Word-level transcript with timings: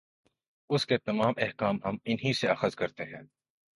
اُس 0.69 0.85
کے 0.85 0.97
تمام 0.97 1.33
احکام 1.37 1.77
ہم 1.85 1.97
اِنھی 2.05 2.33
سے 2.33 2.47
اخذ 2.47 2.75
کرتے 2.75 3.03
ہیں 3.03 3.21